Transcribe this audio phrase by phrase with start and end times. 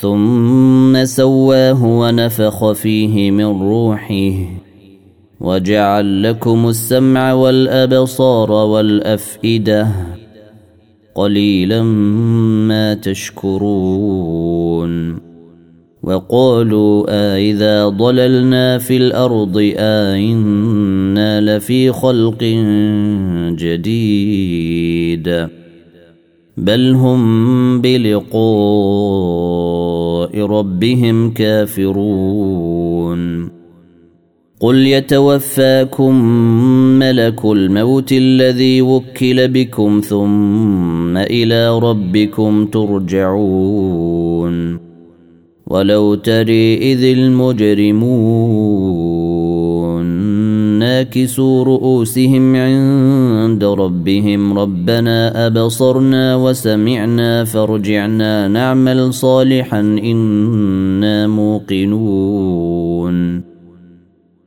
[0.00, 4.32] ثم سواه ونفخ فيه من روحه.
[5.40, 9.88] وجعل لكم السمع والأبصار والأفئدة.
[11.14, 14.38] قليلا ما تشكرون.
[16.02, 22.44] وقالوا أإذا آه ضللنا في الأرض أئنا آه لفي خلق
[23.58, 25.48] جديد.
[26.56, 29.67] بل هم بلقاء.
[30.40, 33.18] ربهم كافرون.
[34.60, 36.24] قل يتوفاكم
[36.98, 44.78] ملك الموت الذي وكل بكم ثم إلى ربكم ترجعون.
[45.66, 49.07] ولو تري إذ المجرمون
[50.78, 54.58] ناكسوا رؤوسهم عند ربهم.
[54.58, 62.68] ربنا أبصرنا وسمعنا فارجعنا نعمل صالحا إنا موقنون.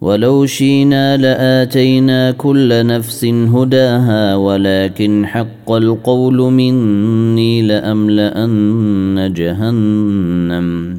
[0.00, 10.98] ولو شينا لآتينا كل نفس هداها ولكن حق القول مني لأملأن جهنم.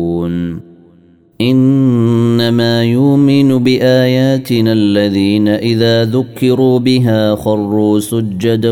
[1.41, 8.71] إنما يؤمن بآياتنا الذين إذا ذكروا بها خروا سجدا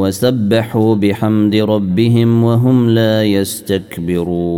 [0.00, 4.56] وسبحوا بحمد ربهم وهم لا يستكبرون.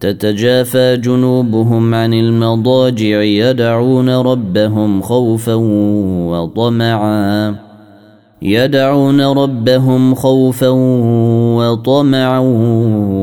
[0.00, 5.54] تتجافى جنوبهم عن المضاجع يدعون ربهم خوفا
[6.30, 7.71] وطمعا.
[8.42, 10.68] يدعون ربهم خوفا
[11.58, 12.38] وطمعا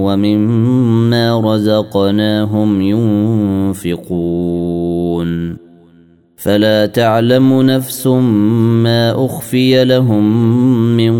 [0.05, 4.69] ومما رزقناهم ينفقون.
[6.37, 10.23] فلا تعلم نفس ما أخفي لهم
[10.97, 11.13] من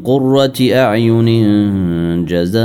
[0.00, 1.26] قرة أعين
[2.24, 2.62] جزاء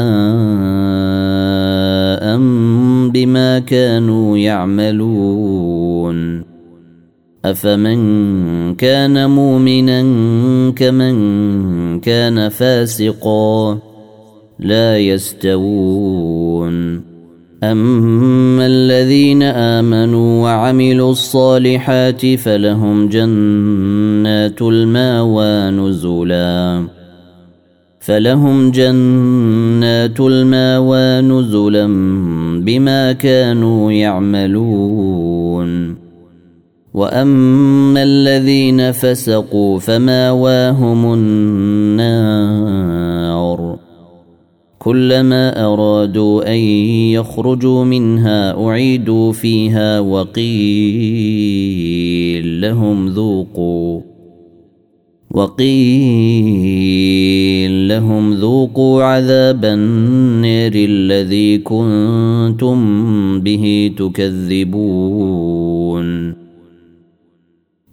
[3.13, 5.61] بما كانوا يعملون.
[7.45, 10.01] أفمن كان مؤمنا
[10.71, 13.79] كمن كان فاسقا
[14.59, 17.01] لا يستوون.
[17.63, 26.85] أما الذين آمنوا وعملوا الصالحات فلهم جنات المأوى نزلا.
[27.99, 31.87] فلهم جنات المأوى نزلا
[32.65, 35.30] بما كانوا يعملون.
[36.93, 42.51] واما الذين فسقوا فماواهم النار
[44.79, 46.59] كلما ارادوا ان
[47.15, 50.51] يخرجوا منها اعيدوا فيها وقيل
[52.61, 54.01] لهم ذوقوا
[55.31, 56.11] وقيل
[57.87, 62.79] لهم ذوقوا عذاب النار الذي كنتم
[63.41, 65.61] به تكذبون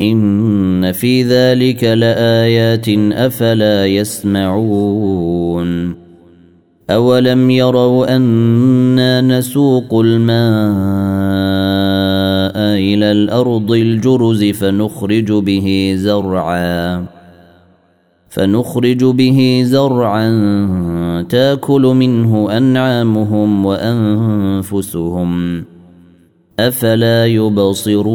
[0.00, 5.24] إن في ذلك لآيات أفلا يسمعون.
[6.90, 10.34] أولم يروا أنا نسوق الماء
[12.78, 17.06] إلى الأرض الجرز فنخرج به زرعا
[18.28, 20.30] فنخرج به زرعا
[21.28, 25.64] تاكل منه أنعامهم وأنفسهم
[26.58, 28.14] أفلا يبصرون.